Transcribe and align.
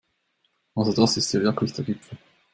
Also 0.73 0.93
das 0.93 1.17
ist 1.17 1.31
ja 1.31 1.41
wirklich 1.41 1.73
der 1.73 1.85
Gipfel! 1.85 2.17